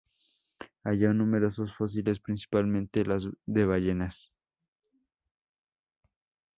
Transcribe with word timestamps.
Halló 0.83 1.13
numerosos 1.13 1.75
fósiles 1.77 2.19
principalmente 2.19 3.03
de 3.45 3.65
ballenas. 3.65 4.33